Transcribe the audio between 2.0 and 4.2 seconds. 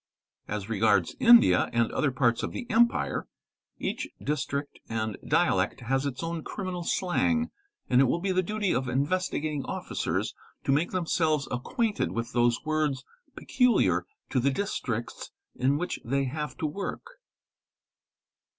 parts of the Empire each